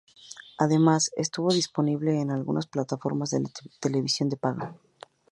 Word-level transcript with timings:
Además, 0.57 1.11
estuvo 1.15 1.51
disponible 1.53 2.19
en 2.21 2.31
algunas 2.31 2.65
plataformas 2.65 3.29
de 3.29 3.43
televisión 3.81 4.29
de 4.29 4.35
paga. 4.37 4.73